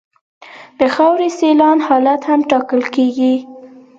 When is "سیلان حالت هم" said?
1.39-2.39